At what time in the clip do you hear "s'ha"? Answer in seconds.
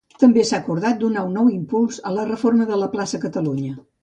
0.51-0.59